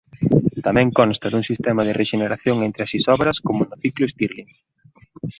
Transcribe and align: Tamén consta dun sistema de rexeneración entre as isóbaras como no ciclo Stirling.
Tamén 0.65 0.95
consta 0.99 1.27
dun 1.31 1.43
sistema 1.51 1.81
de 1.87 1.95
rexeneración 2.01 2.57
entre 2.67 2.81
as 2.85 2.93
isóbaras 2.99 3.37
como 3.47 3.61
no 3.69 3.75
ciclo 3.83 4.05
Stirling. 4.13 4.49